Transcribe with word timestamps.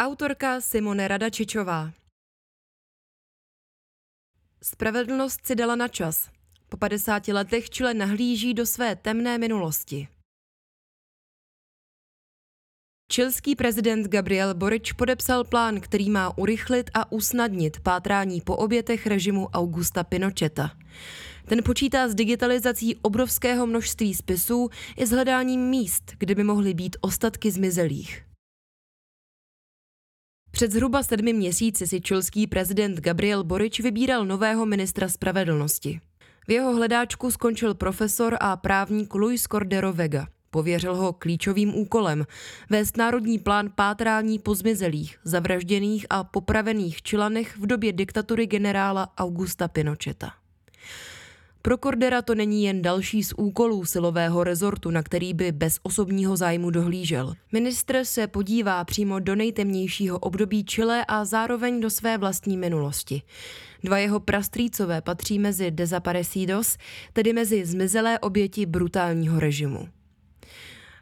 Autorka 0.00 0.60
Simone 0.60 1.08
Radačičová 1.08 1.92
Spravedlnost 4.62 5.46
si 5.46 5.54
dala 5.54 5.76
na 5.76 5.88
čas. 5.88 6.30
Po 6.68 6.76
50 6.76 7.28
letech 7.28 7.70
Chile 7.70 7.94
nahlíží 7.94 8.54
do 8.54 8.66
své 8.66 8.96
temné 8.96 9.38
minulosti. 9.38 10.08
Čilský 13.12 13.56
prezident 13.56 14.08
Gabriel 14.08 14.54
Boric 14.54 14.92
podepsal 14.92 15.44
plán, 15.44 15.80
který 15.80 16.10
má 16.10 16.38
urychlit 16.38 16.90
a 16.94 17.12
usnadnit 17.12 17.80
pátrání 17.80 18.40
po 18.40 18.56
obětech 18.56 19.06
režimu 19.06 19.48
Augusta 19.48 20.04
Pinocheta. 20.04 20.70
Ten 21.48 21.62
počítá 21.62 22.08
s 22.08 22.14
digitalizací 22.14 22.96
obrovského 22.96 23.66
množství 23.66 24.14
spisů 24.14 24.70
i 24.96 25.06
s 25.06 25.10
hledáním 25.10 25.60
míst, 25.60 26.12
kde 26.18 26.34
by 26.34 26.44
mohly 26.44 26.74
být 26.74 26.96
ostatky 27.00 27.50
zmizelých. 27.50 28.29
Před 30.60 30.72
zhruba 30.72 31.02
sedmi 31.02 31.32
měsíci 31.32 31.86
si 31.86 32.00
čilský 32.00 32.46
prezident 32.46 33.00
Gabriel 33.00 33.44
Boric 33.44 33.78
vybíral 33.78 34.26
nového 34.26 34.66
ministra 34.66 35.08
spravedlnosti. 35.08 36.00
V 36.48 36.52
jeho 36.52 36.76
hledáčku 36.76 37.30
skončil 37.30 37.74
profesor 37.74 38.36
a 38.40 38.56
právník 38.56 39.14
Luis 39.14 39.42
Cordero 39.42 39.92
Vega. 39.92 40.26
Pověřil 40.50 40.94
ho 40.94 41.12
klíčovým 41.12 41.74
úkolem 41.74 42.26
vést 42.70 42.96
národní 42.96 43.38
plán 43.38 43.72
pátrání 43.74 44.38
po 44.38 44.54
zmizelých, 44.54 45.18
zavražděných 45.24 46.06
a 46.10 46.24
popravených 46.24 47.02
čilanech 47.02 47.56
v 47.56 47.66
době 47.66 47.92
diktatury 47.92 48.46
generála 48.46 49.08
Augusta 49.18 49.68
Pinocheta. 49.68 50.32
Pro 51.62 51.76
Cordera 51.78 52.22
to 52.22 52.34
není 52.34 52.64
jen 52.64 52.82
další 52.82 53.24
z 53.24 53.32
úkolů 53.36 53.84
silového 53.84 54.44
rezortu, 54.44 54.90
na 54.90 55.02
který 55.02 55.34
by 55.34 55.52
bez 55.52 55.78
osobního 55.82 56.36
zájmu 56.36 56.70
dohlížel. 56.70 57.34
Ministr 57.52 58.04
se 58.04 58.26
podívá 58.26 58.84
přímo 58.84 59.18
do 59.18 59.34
nejtemnějšího 59.34 60.18
období 60.18 60.64
Chile 60.64 61.04
a 61.08 61.24
zároveň 61.24 61.80
do 61.80 61.90
své 61.90 62.18
vlastní 62.18 62.56
minulosti. 62.56 63.22
Dva 63.84 63.98
jeho 63.98 64.20
prastrýcové 64.20 65.00
patří 65.00 65.38
mezi 65.38 65.70
desaparecidos, 65.70 66.76
tedy 67.12 67.32
mezi 67.32 67.66
zmizelé 67.66 68.18
oběti 68.18 68.66
brutálního 68.66 69.40
režimu. 69.40 69.88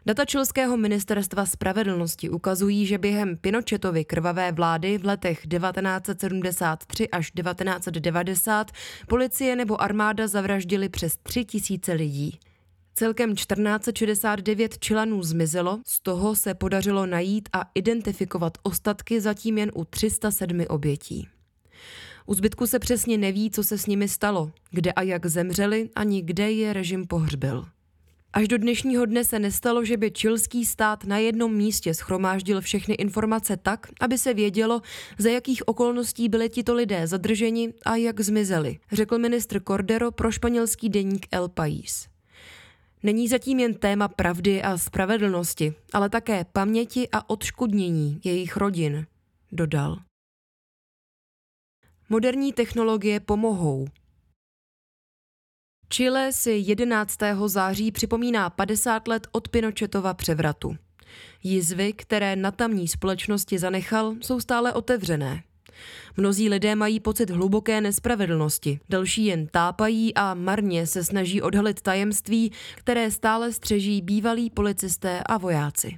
Data 0.05 0.25
čilského 0.25 0.77
ministerstva 0.77 1.45
spravedlnosti 1.45 2.29
ukazují, 2.29 2.85
že 2.85 2.97
během 2.97 3.37
Pinochetovy 3.37 4.05
krvavé 4.05 4.51
vlády 4.51 4.97
v 4.97 5.05
letech 5.05 5.47
1973 5.47 7.09
až 7.09 7.31
1990 7.31 8.71
policie 9.07 9.55
nebo 9.55 9.81
armáda 9.81 10.27
zavraždili 10.27 10.89
přes 10.89 11.17
3 11.23 11.45
tisíce 11.45 11.93
lidí. 11.93 12.39
Celkem 12.93 13.35
1469 13.35 14.79
čilanů 14.79 15.23
zmizelo, 15.23 15.79
z 15.85 16.01
toho 16.01 16.35
se 16.35 16.53
podařilo 16.53 17.05
najít 17.05 17.49
a 17.53 17.69
identifikovat 17.75 18.57
ostatky 18.63 19.21
zatím 19.21 19.57
jen 19.57 19.71
u 19.73 19.85
307 19.85 20.65
obětí. 20.69 21.27
U 22.25 22.33
zbytku 22.33 22.67
se 22.67 22.79
přesně 22.79 23.17
neví, 23.17 23.51
co 23.51 23.63
se 23.63 23.77
s 23.77 23.85
nimi 23.85 24.07
stalo, 24.07 24.51
kde 24.71 24.91
a 24.91 25.01
jak 25.01 25.25
zemřeli, 25.25 25.89
ani 25.95 26.21
kde 26.21 26.51
je 26.51 26.73
režim 26.73 27.07
pohřbil. 27.07 27.65
Až 28.33 28.47
do 28.47 28.57
dnešního 28.57 29.05
dne 29.05 29.23
se 29.23 29.39
nestalo, 29.39 29.85
že 29.85 29.97
by 29.97 30.11
čilský 30.11 30.65
stát 30.65 31.03
na 31.03 31.17
jednom 31.17 31.55
místě 31.55 31.93
schromáždil 31.93 32.61
všechny 32.61 32.95
informace 32.95 33.57
tak, 33.57 33.87
aby 34.01 34.17
se 34.17 34.33
vědělo, 34.33 34.81
za 35.17 35.29
jakých 35.29 35.67
okolností 35.67 36.29
byli 36.29 36.49
tito 36.49 36.73
lidé 36.73 37.07
zadrženi 37.07 37.73
a 37.85 37.95
jak 37.95 38.19
zmizeli, 38.19 38.79
řekl 38.91 39.17
ministr 39.17 39.61
Cordero 39.67 40.11
pro 40.11 40.31
španělský 40.31 40.89
deník 40.89 41.27
El 41.31 41.49
País. 41.49 42.07
Není 43.03 43.27
zatím 43.27 43.59
jen 43.59 43.73
téma 43.73 44.07
pravdy 44.07 44.61
a 44.61 44.77
spravedlnosti, 44.77 45.73
ale 45.93 46.09
také 46.09 46.45
paměti 46.53 47.07
a 47.11 47.29
odškodnění 47.29 48.21
jejich 48.23 48.57
rodin, 48.57 49.05
dodal. 49.51 49.97
Moderní 52.09 52.53
technologie 52.53 53.19
pomohou, 53.19 53.87
Chile 55.91 56.33
si 56.33 56.51
11. 56.51 57.17
září 57.45 57.91
připomíná 57.91 58.49
50 58.49 59.07
let 59.07 59.27
od 59.31 59.47
Pinochetova 59.47 60.13
převratu. 60.13 60.75
Jizvy, 61.43 61.93
které 61.93 62.35
na 62.35 62.51
tamní 62.51 62.87
společnosti 62.87 63.59
zanechal, 63.59 64.15
jsou 64.21 64.39
stále 64.39 64.73
otevřené. 64.73 65.43
Mnozí 66.17 66.49
lidé 66.49 66.75
mají 66.75 66.99
pocit 66.99 67.29
hluboké 67.29 67.81
nespravedlnosti, 67.81 68.79
další 68.89 69.25
jen 69.25 69.47
tápají 69.47 70.15
a 70.15 70.33
marně 70.33 70.87
se 70.87 71.03
snaží 71.03 71.41
odhalit 71.41 71.81
tajemství, 71.81 72.51
které 72.75 73.11
stále 73.11 73.53
střeží 73.53 74.01
bývalí 74.01 74.49
policisté 74.49 75.23
a 75.25 75.37
vojáci. 75.37 75.97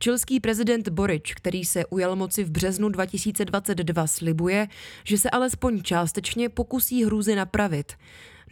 Čilský 0.00 0.40
prezident 0.40 0.88
Boric, 0.88 1.34
který 1.34 1.64
se 1.64 1.86
ujal 1.86 2.16
moci 2.16 2.44
v 2.44 2.50
březnu 2.50 2.88
2022, 2.88 4.06
slibuje, 4.06 4.68
že 5.04 5.18
se 5.18 5.30
alespoň 5.30 5.82
částečně 5.82 6.48
pokusí 6.48 7.04
hrůzy 7.04 7.34
napravit. 7.34 7.92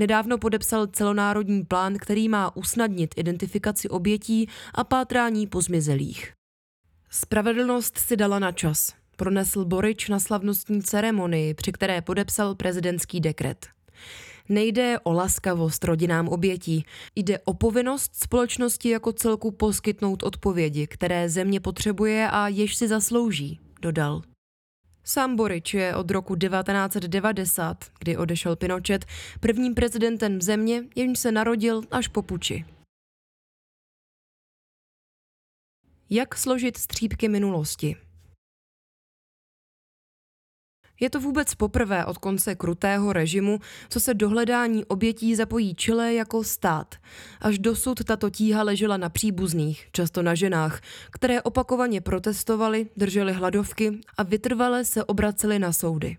Nedávno 0.00 0.38
podepsal 0.38 0.86
celonárodní 0.86 1.64
plán, 1.64 1.94
který 1.98 2.28
má 2.28 2.56
usnadnit 2.56 3.14
identifikaci 3.16 3.88
obětí 3.88 4.48
a 4.74 4.84
pátrání 4.84 5.46
po 5.46 5.62
zmizelých. 5.62 6.32
Spravedlnost 7.10 7.98
si 7.98 8.16
dala 8.16 8.38
na 8.38 8.52
čas. 8.52 8.92
Pronesl 9.16 9.64
Borič 9.64 10.08
na 10.08 10.20
slavnostní 10.20 10.82
ceremonii, 10.82 11.54
při 11.54 11.72
které 11.72 12.02
podepsal 12.02 12.54
prezidentský 12.54 13.20
dekret. 13.20 13.66
Nejde 14.48 14.98
o 15.02 15.12
laskavost 15.12 15.84
rodinám 15.84 16.28
obětí, 16.28 16.84
jde 17.16 17.38
o 17.38 17.54
povinnost 17.54 18.14
společnosti 18.14 18.88
jako 18.88 19.12
celku 19.12 19.50
poskytnout 19.50 20.22
odpovědi, 20.22 20.86
které 20.86 21.28
země 21.28 21.60
potřebuje 21.60 22.28
a 22.30 22.48
jež 22.48 22.74
si 22.74 22.88
zaslouží, 22.88 23.60
dodal. 23.82 24.22
Sám 25.10 25.36
Borič 25.36 25.74
je 25.74 25.96
od 25.96 26.10
roku 26.10 26.36
1990, 26.36 27.84
kdy 27.98 28.16
odešel 28.16 28.56
Pinochet, 28.56 29.04
prvním 29.40 29.74
prezidentem 29.74 30.42
země, 30.42 30.84
jenž 30.96 31.18
se 31.18 31.32
narodil 31.32 31.82
až 31.90 32.08
po 32.08 32.22
puči. 32.22 32.64
Jak 36.10 36.36
složit 36.36 36.76
střípky 36.76 37.28
minulosti? 37.28 37.96
Je 41.00 41.10
to 41.10 41.20
vůbec 41.20 41.54
poprvé 41.54 42.04
od 42.04 42.18
konce 42.18 42.54
krutého 42.54 43.12
režimu, 43.12 43.60
co 43.88 44.00
se 44.00 44.14
do 44.14 44.28
hledání 44.28 44.84
obětí 44.84 45.34
zapojí 45.34 45.74
Chile 45.74 46.14
jako 46.14 46.44
stát. 46.44 46.94
Až 47.40 47.58
dosud 47.58 48.04
tato 48.04 48.30
tíha 48.30 48.62
ležela 48.62 48.96
na 48.96 49.08
příbuzných, 49.08 49.86
často 49.92 50.22
na 50.22 50.34
ženách, 50.34 50.80
které 51.10 51.42
opakovaně 51.42 52.00
protestovali, 52.00 52.86
drželi 52.96 53.32
hladovky 53.32 53.98
a 54.16 54.22
vytrvale 54.22 54.84
se 54.84 55.04
obraceli 55.04 55.58
na 55.58 55.72
soudy. 55.72 56.16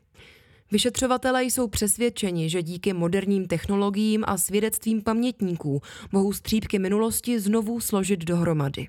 Vyšetřovatelé 0.72 1.44
jsou 1.44 1.68
přesvědčeni, 1.68 2.50
že 2.50 2.64
díky 2.64 2.94
moderním 2.94 3.48
technologiím 3.48 4.24
a 4.28 4.38
svědectvím 4.38 5.02
pamětníků 5.02 5.82
mohou 6.12 6.34
střípky 6.34 6.80
minulosti 6.80 7.40
znovu 7.40 7.80
složit 7.80 8.20
dohromady. 8.20 8.88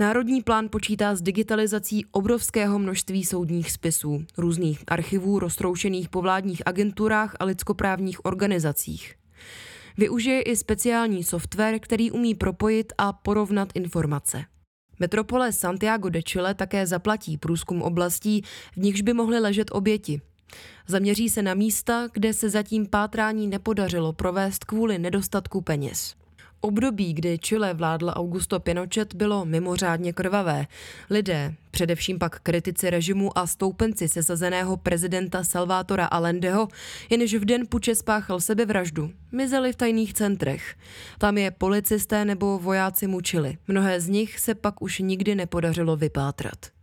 Národní 0.00 0.42
plán 0.42 0.68
počítá 0.70 1.14
s 1.14 1.22
digitalizací 1.22 2.04
obrovského 2.10 2.78
množství 2.78 3.24
soudních 3.24 3.70
spisů, 3.70 4.24
různých 4.38 4.84
archivů 4.86 5.38
roztroušených 5.38 6.08
po 6.08 6.22
vládních 6.22 6.62
agenturách 6.66 7.36
a 7.40 7.44
lidskoprávních 7.44 8.24
organizacích. 8.24 9.14
Využije 9.98 10.42
i 10.42 10.56
speciální 10.56 11.24
software, 11.24 11.78
který 11.78 12.10
umí 12.10 12.34
propojit 12.34 12.92
a 12.98 13.12
porovnat 13.12 13.68
informace. 13.74 14.44
Metropole 15.00 15.52
Santiago 15.52 16.08
de 16.08 16.22
Chile 16.22 16.54
také 16.54 16.86
zaplatí 16.86 17.38
průzkum 17.38 17.82
oblastí, 17.82 18.42
v 18.72 18.76
nichž 18.76 19.00
by 19.00 19.12
mohly 19.12 19.38
ležet 19.38 19.70
oběti. 19.72 20.20
Zaměří 20.86 21.28
se 21.28 21.42
na 21.42 21.54
místa, 21.54 22.08
kde 22.12 22.32
se 22.32 22.50
zatím 22.50 22.86
pátrání 22.86 23.46
nepodařilo 23.46 24.12
provést 24.12 24.64
kvůli 24.64 24.98
nedostatku 24.98 25.60
peněz. 25.60 26.19
Období, 26.62 27.12
kdy 27.12 27.38
Chile 27.38 27.74
vládl 27.74 28.12
Augusto 28.14 28.60
Pinochet, 28.60 29.14
bylo 29.14 29.44
mimořádně 29.44 30.12
krvavé. 30.12 30.66
Lidé, 31.10 31.54
především 31.70 32.18
pak 32.18 32.40
kritici 32.40 32.90
režimu 32.90 33.38
a 33.38 33.46
stoupenci 33.46 34.08
sesazeného 34.08 34.76
prezidenta 34.76 35.44
Salvátora 35.44 36.06
Allendeho, 36.06 36.68
jenž 37.10 37.34
v 37.34 37.44
den 37.44 37.66
puče 37.66 37.94
spáchal 37.94 38.40
sebevraždu, 38.40 39.10
mizeli 39.32 39.72
v 39.72 39.76
tajných 39.76 40.14
centrech. 40.14 40.76
Tam 41.18 41.38
je 41.38 41.50
policisté 41.50 42.24
nebo 42.24 42.58
vojáci 42.58 43.06
mučili. 43.06 43.58
Mnohé 43.68 44.00
z 44.00 44.08
nich 44.08 44.38
se 44.38 44.54
pak 44.54 44.82
už 44.82 44.98
nikdy 44.98 45.34
nepodařilo 45.34 45.96
vypátrat. 45.96 46.79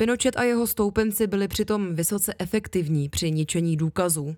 Pinochet 0.00 0.36
a 0.36 0.42
jeho 0.42 0.66
stoupenci 0.66 1.26
byli 1.26 1.48
přitom 1.48 1.94
vysoce 1.94 2.34
efektivní 2.38 3.08
při 3.08 3.30
ničení 3.30 3.76
důkazů. 3.76 4.36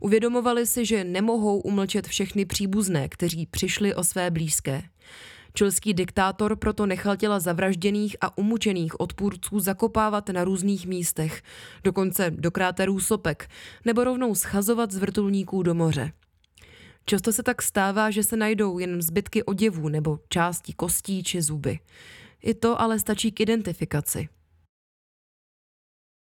Uvědomovali 0.00 0.66
si, 0.66 0.86
že 0.86 1.04
nemohou 1.04 1.60
umlčet 1.60 2.06
všechny 2.06 2.44
příbuzné, 2.44 3.08
kteří 3.08 3.46
přišli 3.46 3.94
o 3.94 4.04
své 4.04 4.30
blízké. 4.30 4.82
Čilský 5.54 5.94
diktátor 5.94 6.56
proto 6.56 6.86
nechal 6.86 7.16
těla 7.16 7.40
zavražděných 7.40 8.16
a 8.20 8.38
umučených 8.38 9.00
odpůrců 9.00 9.60
zakopávat 9.60 10.28
na 10.28 10.44
různých 10.44 10.86
místech, 10.86 11.42
dokonce 11.84 12.30
do 12.30 12.50
kráterů 12.50 13.00
sopek, 13.00 13.48
nebo 13.84 14.04
rovnou 14.04 14.34
schazovat 14.34 14.90
z 14.90 14.96
vrtulníků 14.96 15.62
do 15.62 15.74
moře. 15.74 16.12
Často 17.04 17.32
se 17.32 17.42
tak 17.42 17.62
stává, 17.62 18.10
že 18.10 18.24
se 18.24 18.36
najdou 18.36 18.78
jen 18.78 19.02
zbytky 19.02 19.42
oděvů 19.42 19.88
nebo 19.88 20.18
části 20.28 20.72
kostí 20.72 21.22
či 21.22 21.42
zuby. 21.42 21.78
I 22.42 22.54
to 22.54 22.80
ale 22.80 22.98
stačí 22.98 23.32
k 23.32 23.40
identifikaci. 23.40 24.28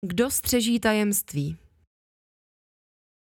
Kdo 0.06 0.30
střeží 0.30 0.80
tajemství? 0.80 1.56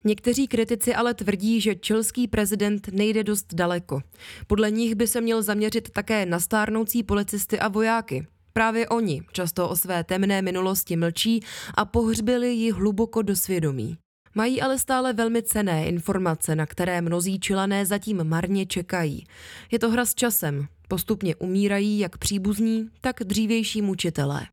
Někteří 0.06 0.48
kritici 0.48 0.96
ale 0.96 1.14
tvrdí, 1.14 1.62
že 1.62 1.76
čilský 1.76 2.28
prezident 2.28 2.88
nejde 2.88 3.24
dost 3.24 3.54
daleko. 3.54 4.02
Podle 4.48 4.72
nich 4.72 4.96
by 4.96 5.08
se 5.08 5.22
měl 5.22 5.44
zaměřit 5.44 5.90
také 5.90 6.26
na 6.26 6.40
stárnoucí 6.40 7.04
policisty 7.04 7.60
a 7.60 7.68
vojáky. 7.68 8.28
Právě 8.54 8.90
oni 8.90 9.22
často 9.32 9.70
o 9.70 9.76
své 9.76 10.04
temné 10.04 10.42
minulosti 10.42 10.96
mlčí 10.96 11.44
a 11.74 11.86
pohřbili 11.86 12.54
ji 12.54 12.72
hluboko 12.72 13.22
do 13.22 13.36
svědomí. 13.36 13.98
Mají 14.36 14.62
ale 14.62 14.80
stále 14.80 15.14
velmi 15.14 15.44
cené 15.44 15.88
informace, 15.88 16.56
na 16.56 16.66
které 16.66 17.02
mnozí 17.02 17.40
čilané 17.40 17.86
zatím 17.86 18.24
marně 18.24 18.66
čekají. 18.66 19.26
Je 19.72 19.80
to 19.80 19.90
hra 19.90 20.06
s 20.06 20.16
časem. 20.16 20.68
Postupně 20.88 21.36
umírají 21.36 22.00
jak 22.00 22.18
příbuzní, 22.18 22.90
tak 23.02 23.16
dřívější 23.24 23.82
mučitelé. 23.82 24.48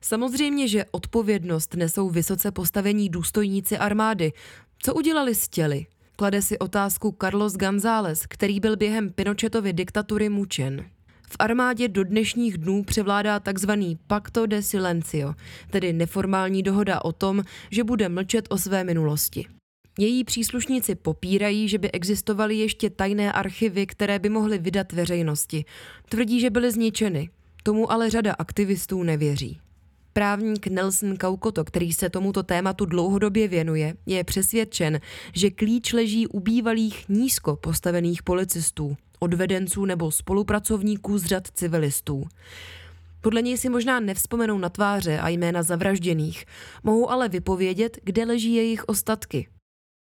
Samozřejmě, 0.00 0.68
že 0.68 0.84
odpovědnost 0.90 1.74
nesou 1.74 2.10
vysoce 2.10 2.50
postavení 2.50 3.08
důstojníci 3.08 3.78
armády. 3.78 4.32
Co 4.78 4.94
udělali 4.94 5.34
s 5.34 5.48
těly? 5.48 5.86
Klade 6.16 6.42
si 6.42 6.58
otázku 6.58 7.16
Carlos 7.20 7.56
González, 7.56 8.26
který 8.28 8.60
byl 8.60 8.76
během 8.76 9.10
Pinochetovy 9.10 9.72
diktatury 9.72 10.28
mučen. 10.28 10.84
V 11.28 11.36
armádě 11.38 11.88
do 11.88 12.04
dnešních 12.04 12.58
dnů 12.58 12.84
převládá 12.84 13.40
tzv. 13.40 13.70
pacto 14.06 14.46
de 14.46 14.62
silencio, 14.62 15.34
tedy 15.70 15.92
neformální 15.92 16.62
dohoda 16.62 17.04
o 17.04 17.12
tom, 17.12 17.42
že 17.70 17.84
bude 17.84 18.08
mlčet 18.08 18.46
o 18.48 18.58
své 18.58 18.84
minulosti. 18.84 19.46
Její 19.98 20.24
příslušníci 20.24 20.94
popírají, 20.94 21.68
že 21.68 21.78
by 21.78 21.90
existovaly 21.92 22.56
ještě 22.56 22.90
tajné 22.90 23.32
archivy, 23.32 23.86
které 23.86 24.18
by 24.18 24.28
mohly 24.28 24.58
vydat 24.58 24.92
veřejnosti. 24.92 25.64
Tvrdí, 26.08 26.40
že 26.40 26.50
byly 26.50 26.70
zničeny. 26.70 27.30
Tomu 27.62 27.92
ale 27.92 28.10
řada 28.10 28.32
aktivistů 28.32 29.02
nevěří. 29.02 29.60
Právník 30.12 30.66
Nelson 30.66 31.16
Kaukoto, 31.16 31.64
který 31.64 31.92
se 31.92 32.10
tomuto 32.10 32.42
tématu 32.42 32.84
dlouhodobě 32.84 33.48
věnuje, 33.48 33.94
je 34.06 34.24
přesvědčen, 34.24 35.00
že 35.32 35.50
klíč 35.50 35.92
leží 35.92 36.26
u 36.26 36.40
bývalých 36.40 37.08
nízko 37.08 37.56
postavených 37.56 38.22
policistů, 38.22 38.96
odvedenců 39.18 39.84
nebo 39.84 40.10
spolupracovníků 40.10 41.18
z 41.18 41.24
řad 41.24 41.48
civilistů. 41.54 42.24
Podle 43.20 43.42
něj 43.42 43.58
si 43.58 43.68
možná 43.68 44.00
nevzpomenou 44.00 44.58
na 44.58 44.68
tváře 44.68 45.18
a 45.18 45.28
jména 45.28 45.62
zavražděných, 45.62 46.44
mohou 46.82 47.10
ale 47.10 47.28
vypovědět, 47.28 47.98
kde 48.04 48.24
leží 48.24 48.54
jejich 48.54 48.84
ostatky. 48.88 49.48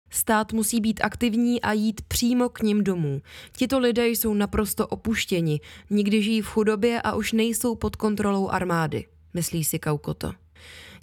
Stát 0.10 0.54
musí 0.54 0.82
být 0.82 1.00
aktivní 1.04 1.62
a 1.62 1.74
jít 1.74 2.02
přímo 2.08 2.50
k 2.50 2.62
ním 2.62 2.84
domů. 2.84 3.22
Tito 3.52 3.80
lidé 3.80 4.08
jsou 4.08 4.34
naprosto 4.34 4.88
opuštěni, 4.88 5.60
nikdy 5.90 6.22
žijí 6.22 6.42
v 6.42 6.48
chudobě 6.48 7.02
a 7.02 7.16
už 7.16 7.32
nejsou 7.32 7.76
pod 7.76 7.96
kontrolou 7.96 8.50
armády 8.50 9.06
myslí 9.38 9.64
si 9.64 9.80
Kaukoto. 9.80 10.34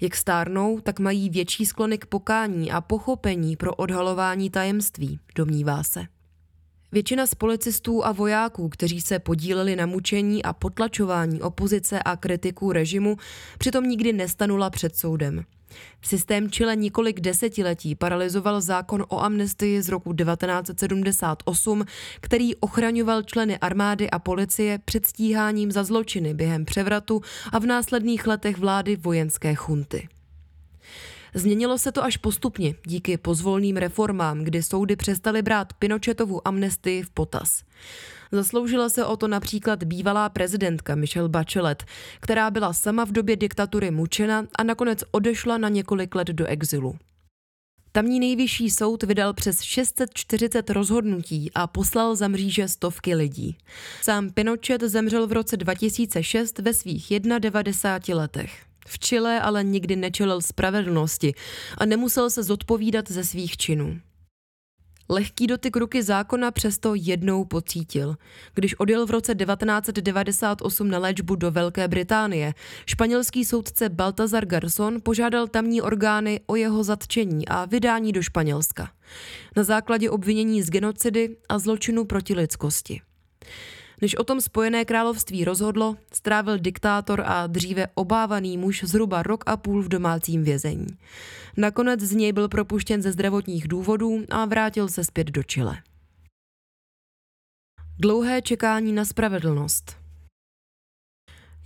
Jak 0.00 0.16
stárnou, 0.16 0.80
tak 0.80 0.98
mají 0.98 1.30
větší 1.30 1.66
sklony 1.66 1.98
k 1.98 2.06
pokání 2.06 2.70
a 2.70 2.80
pochopení 2.80 3.56
pro 3.56 3.74
odhalování 3.74 4.50
tajemství, 4.50 5.20
domnívá 5.34 5.82
se. 5.82 6.06
Většina 6.94 7.26
z 7.26 7.34
policistů 7.34 8.04
a 8.06 8.12
vojáků, 8.12 8.68
kteří 8.68 9.00
se 9.00 9.18
podíleli 9.18 9.76
na 9.76 9.86
mučení 9.86 10.42
a 10.42 10.52
potlačování 10.52 11.42
opozice 11.42 12.02
a 12.02 12.16
kritiků 12.16 12.72
režimu, 12.72 13.16
přitom 13.58 13.84
nikdy 13.84 14.12
nestanula 14.12 14.70
před 14.70 14.96
soudem. 14.96 15.44
Systém 16.02 16.50
Chile 16.50 16.76
několik 16.76 17.20
desetiletí 17.20 17.94
paralizoval 17.94 18.60
zákon 18.60 19.04
o 19.08 19.20
amnestii 19.20 19.82
z 19.82 19.88
roku 19.88 20.12
1978, 20.12 21.84
který 22.20 22.56
ochraňoval 22.56 23.22
členy 23.22 23.58
armády 23.58 24.10
a 24.10 24.18
policie 24.18 24.78
před 24.84 25.06
stíháním 25.06 25.72
za 25.72 25.84
zločiny 25.84 26.34
během 26.34 26.64
převratu 26.64 27.20
a 27.52 27.58
v 27.58 27.66
následných 27.66 28.26
letech 28.26 28.58
vlády 28.58 28.96
vojenské 28.96 29.54
chunty. 29.54 30.08
Změnilo 31.34 31.78
se 31.78 31.92
to 31.92 32.04
až 32.04 32.16
postupně 32.16 32.74
díky 32.86 33.16
pozvolným 33.16 33.76
reformám, 33.76 34.44
kdy 34.44 34.62
soudy 34.62 34.96
přestaly 34.96 35.42
brát 35.42 35.72
Pinochetovu 35.72 36.48
amnestii 36.48 37.02
v 37.02 37.10
potaz. 37.10 37.62
Zasloužila 38.32 38.88
se 38.88 39.04
o 39.04 39.16
to 39.16 39.28
například 39.28 39.84
bývalá 39.84 40.28
prezidentka 40.28 40.94
Michelle 40.94 41.28
Bachelet, 41.28 41.84
která 42.20 42.50
byla 42.50 42.72
sama 42.72 43.04
v 43.04 43.12
době 43.12 43.36
diktatury 43.36 43.90
mučena 43.90 44.46
a 44.58 44.62
nakonec 44.62 45.04
odešla 45.10 45.58
na 45.58 45.68
několik 45.68 46.14
let 46.14 46.28
do 46.28 46.46
exilu. 46.46 46.96
Tamní 47.92 48.20
nejvyšší 48.20 48.70
soud 48.70 49.02
vydal 49.02 49.32
přes 49.32 49.60
640 49.60 50.70
rozhodnutí 50.70 51.50
a 51.54 51.66
poslal 51.66 52.16
za 52.16 52.28
mříže 52.28 52.68
stovky 52.68 53.14
lidí. 53.14 53.56
Sám 54.02 54.30
Pinochet 54.30 54.82
zemřel 54.82 55.26
v 55.26 55.32
roce 55.32 55.56
2006 55.56 56.58
ve 56.58 56.74
svých 56.74 57.20
91 57.20 58.20
letech. 58.20 58.73
V 58.86 58.98
Chile 58.98 59.40
ale 59.40 59.64
nikdy 59.64 59.96
nečelil 59.96 60.40
spravedlnosti 60.40 61.34
a 61.78 61.84
nemusel 61.84 62.30
se 62.30 62.42
zodpovídat 62.42 63.10
ze 63.10 63.24
svých 63.24 63.56
činů. 63.56 64.00
Lehký 65.08 65.46
dotyk 65.46 65.76
ruky 65.76 66.02
zákona 66.02 66.50
přesto 66.50 66.94
jednou 66.94 67.44
pocítil. 67.44 68.16
Když 68.54 68.80
odjel 68.80 69.06
v 69.06 69.10
roce 69.10 69.34
1998 69.34 70.90
na 70.90 70.98
léčbu 70.98 71.34
do 71.34 71.50
Velké 71.50 71.88
Británie, 71.88 72.54
španělský 72.86 73.44
soudce 73.44 73.88
Baltazar 73.88 74.46
Garson 74.46 75.00
požádal 75.02 75.48
tamní 75.48 75.82
orgány 75.82 76.40
o 76.46 76.56
jeho 76.56 76.84
zatčení 76.84 77.48
a 77.48 77.64
vydání 77.64 78.12
do 78.12 78.22
Španělska. 78.22 78.90
Na 79.56 79.62
základě 79.62 80.10
obvinění 80.10 80.62
z 80.62 80.70
genocidy 80.70 81.36
a 81.48 81.58
zločinu 81.58 82.04
proti 82.04 82.34
lidskosti. 82.34 83.00
Než 84.04 84.14
o 84.14 84.24
tom 84.24 84.40
Spojené 84.40 84.84
království 84.84 85.44
rozhodlo, 85.44 85.96
strávil 86.12 86.58
diktátor 86.58 87.22
a 87.26 87.46
dříve 87.46 87.86
obávaný 87.94 88.58
muž 88.58 88.84
zhruba 88.84 89.22
rok 89.22 89.44
a 89.46 89.56
půl 89.56 89.82
v 89.82 89.88
domácím 89.88 90.44
vězení. 90.44 90.86
Nakonec 91.56 92.00
z 92.00 92.12
něj 92.12 92.32
byl 92.32 92.48
propuštěn 92.48 93.02
ze 93.02 93.12
zdravotních 93.12 93.68
důvodů 93.68 94.24
a 94.30 94.44
vrátil 94.44 94.88
se 94.88 95.04
zpět 95.04 95.26
do 95.26 95.42
Chile. 95.42 95.76
Dlouhé 97.98 98.42
čekání 98.42 98.92
na 98.92 99.04
spravedlnost. 99.04 100.03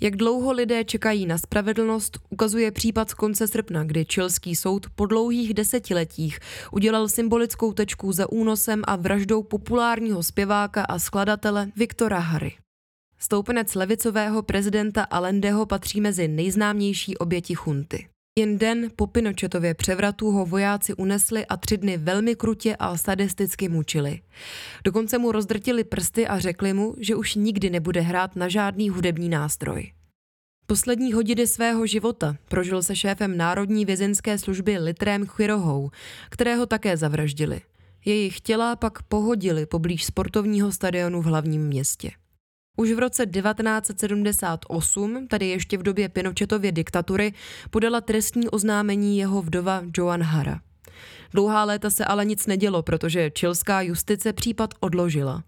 Jak 0.01 0.17
dlouho 0.17 0.53
lidé 0.53 0.85
čekají 0.85 1.27
na 1.27 1.39
spravedlnost, 1.39 2.19
ukazuje 2.31 2.71
případ 2.71 3.11
z 3.11 3.15
konce 3.15 3.49
srpna, 3.49 3.85
kdy 3.85 4.05
čilský 4.05 4.57
soud 4.57 4.87
po 4.95 5.07
dlouhých 5.07 5.55
desetiletích 5.55 6.39
udělal 6.73 7.09
symbolickou 7.09 7.73
tečku 7.73 8.13
za 8.13 8.33
únosem 8.33 8.83
a 8.87 8.97
vraždou 8.97 9.43
populárního 9.43 10.23
zpěváka 10.23 10.83
a 10.83 10.99
skladatele 10.99 11.71
Viktora 11.77 12.19
Hary. 12.19 12.53
Stoupenec 13.19 13.75
levicového 13.75 14.43
prezidenta 14.43 15.03
Alendeho 15.03 15.67
patří 15.67 16.01
mezi 16.01 16.29
nejznámější 16.29 17.17
oběti 17.17 17.55
chunty. 17.55 18.09
Jen 18.39 18.59
den 18.59 18.91
po 18.97 19.07
Pinochetově 19.07 19.75
převratu 19.75 20.31
ho 20.31 20.47
vojáci 20.47 20.95
unesli 20.95 21.47
a 21.47 21.57
tři 21.57 21.77
dny 21.77 21.97
velmi 21.97 22.35
krutě 22.35 22.77
a 22.77 22.97
sadisticky 22.97 23.69
mučili. 23.69 24.21
Dokonce 24.85 25.19
mu 25.19 25.33
rozdrtili 25.33 25.85
prsty 25.85 26.27
a 26.27 26.39
řekli 26.39 26.73
mu, 26.73 26.95
že 26.99 27.15
už 27.15 27.35
nikdy 27.35 27.71
nebude 27.71 28.01
hrát 28.01 28.37
na 28.37 28.49
žádný 28.49 28.89
hudební 28.91 29.29
nástroj. 29.29 29.93
Poslední 30.67 31.13
hodiny 31.13 31.47
svého 31.47 31.87
života 31.87 32.37
prožil 32.49 32.83
se 32.83 32.97
šéfem 32.97 33.37
Národní 33.37 33.85
vězenské 33.85 34.39
služby 34.39 34.79
Litrem 34.79 35.27
Chirohou, 35.27 35.91
kterého 36.31 36.67
také 36.67 36.97
zavraždili. 36.97 37.61
Jejich 38.05 38.41
těla 38.41 38.77
pak 38.77 39.03
pohodili 39.03 39.67
poblíž 39.67 40.05
sportovního 40.05 40.73
stadionu 40.73 41.23
v 41.23 41.25
hlavním 41.25 41.67
městě. 41.67 42.11
Už 42.81 42.93
v 42.93 42.99
roce 42.99 43.27
1978, 43.27 45.29
tedy 45.29 45.49
ještě 45.49 45.79
v 45.79 45.83
době 45.83 46.09
Pinochetově 46.09 46.73
diktatury, 46.73 47.33
podala 47.71 48.01
trestní 48.01 48.49
oznámení 48.49 49.19
jeho 49.19 49.43
vdova 49.43 49.83
Joan 49.97 50.23
Hara. 50.23 50.61
Dlouhá 51.33 51.65
léta 51.65 51.91
se 51.91 52.05
ale 52.05 52.25
nic 52.25 52.47
nedělo, 52.47 52.83
protože 52.83 53.31
čilská 53.31 53.81
justice 53.81 54.33
případ 54.33 54.75
odložila. 54.81 55.45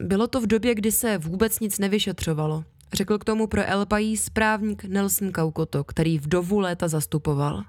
Bylo 0.00 0.26
to 0.26 0.40
v 0.40 0.46
době, 0.46 0.74
kdy 0.74 0.92
se 0.92 1.18
vůbec 1.18 1.60
nic 1.60 1.78
nevyšetřovalo, 1.78 2.64
řekl 2.92 3.18
k 3.18 3.24
tomu 3.24 3.46
pro 3.46 3.62
El 3.64 3.86
País 3.86 4.24
správník 4.24 4.84
Nelson 4.84 5.32
Kaukoto, 5.32 5.84
který 5.84 6.18
vdovu 6.18 6.60
léta 6.60 6.88
zastupoval. 6.88 7.62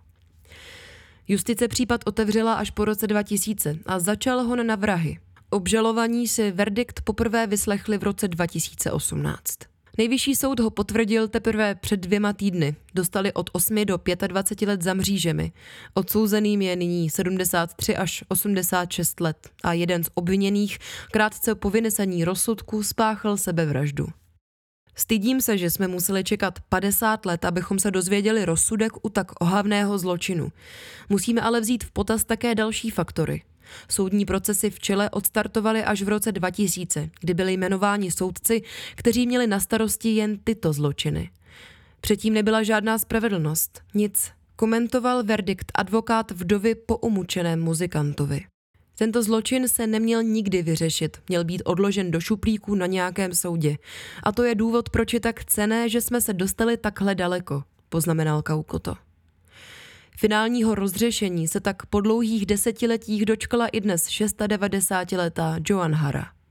Justice 1.28 1.68
případ 1.68 2.02
otevřela 2.06 2.54
až 2.54 2.72
po 2.72 2.86
roce 2.86 3.08
2000 3.08 3.78
a 3.86 4.00
začal 4.00 4.44
ho 4.44 4.56
na 4.56 4.76
vrahy, 4.76 5.20
Obžalovaní 5.54 6.28
si 6.28 6.52
verdikt 6.52 7.02
poprvé 7.02 7.48
vyslechli 7.48 7.98
v 7.98 8.04
roce 8.04 8.28
2018. 8.28 9.44
Nejvyšší 9.98 10.36
soud 10.36 10.60
ho 10.60 10.70
potvrdil 10.70 11.28
teprve 11.28 11.76
před 11.76 12.00
dvěma 12.00 12.34
týdny. 12.34 12.76
Dostali 12.96 13.34
od 13.34 13.50
8 13.54 13.86
do 13.86 14.00
25 14.28 14.68
let 14.68 14.82
za 14.82 14.94
mřížemi. 14.94 15.52
Odsouzeným 15.94 16.62
je 16.62 16.76
nyní 16.76 17.10
73 17.10 17.96
až 17.96 18.24
86 18.28 19.20
let 19.20 19.50
a 19.64 19.74
jeden 19.74 20.04
z 20.04 20.10
obviněných 20.14 20.78
krátce 21.12 21.56
po 21.56 21.70
vynesení 21.70 22.26
rozsudku 22.26 22.84
spáchal 22.84 23.38
sebevraždu. 23.38 24.08
Stydím 24.96 25.42
se, 25.42 25.58
že 25.58 25.70
jsme 25.70 25.88
museli 25.88 26.24
čekat 26.24 26.60
50 26.70 27.26
let, 27.26 27.46
abychom 27.46 27.80
se 27.80 27.92
dozvěděli 27.92 28.46
rozsudek 28.46 29.06
u 29.06 29.10
tak 29.10 29.42
ohavného 29.42 29.98
zločinu. 29.98 30.52
Musíme 31.10 31.42
ale 31.42 31.62
vzít 31.62 31.84
v 31.84 31.92
potaz 31.92 32.24
také 32.24 32.56
další 32.56 32.90
faktory. 32.90 33.42
Soudní 33.90 34.26
procesy 34.26 34.70
v 34.70 34.80
Čele 34.80 35.10
odstartovaly 35.10 35.84
až 35.84 36.02
v 36.02 36.10
roce 36.10 36.32
2000, 36.32 37.10
kdy 37.20 37.34
byli 37.34 37.54
jmenováni 37.54 38.12
soudci, 38.12 38.62
kteří 38.96 39.28
měli 39.28 39.48
na 39.48 39.60
starosti 39.60 40.10
jen 40.10 40.38
tyto 40.44 40.74
zločiny. 40.74 41.30
Předtím 42.02 42.34
nebyla 42.34 42.64
žádná 42.64 42.98
spravedlnost, 42.98 43.82
nic, 43.94 44.32
Komentoval 44.56 45.24
verdikt 45.24 45.72
advokát 45.76 46.32
vdovy 46.32 46.76
po 46.76 46.98
umučeném 46.98 47.62
muzikantovi. 47.62 48.42
Tento 48.98 49.24
zločin 49.24 49.68
se 49.68 49.88
neměl 49.88 50.24
nikdy 50.24 50.62
vyřešit, 50.62 51.18
měl 51.30 51.44
být 51.44 51.62
odložen 51.66 52.12
do 52.12 52.20
šuplíku 52.20 52.76
na 52.76 52.86
nějakém 52.86 53.34
soudě. 53.34 53.78
A 54.24 54.32
to 54.32 54.44
je 54.44 54.56
důvod, 54.56 54.90
proč 54.90 55.14
je 55.14 55.20
tak 55.20 55.46
cené, 55.46 55.90
že 55.90 56.02
jsme 56.02 56.22
se 56.22 56.34
dostali 56.34 56.78
takhle 56.78 57.16
daleko, 57.16 57.64
poznamenal 57.90 58.42
Kaukoto. 58.42 58.96
Finálního 60.18 60.76
rozřešení 60.76 61.48
se 61.48 61.60
tak 61.60 61.86
po 61.86 62.02
dlouhých 62.02 62.46
desetiletích 62.46 63.26
dočkala 63.26 63.68
i 63.68 63.82
dnes 63.82 64.08
690-letá 64.08 65.60
Joan 65.70 65.94
Hara. 65.94 66.43